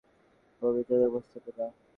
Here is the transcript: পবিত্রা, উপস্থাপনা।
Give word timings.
পবিত্রা, 0.61 1.05
উপস্থাপনা। 1.09 1.65